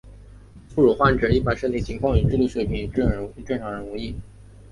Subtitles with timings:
[0.67, 4.15] 副乳患者一般身体情况和智力水平与正常人无异。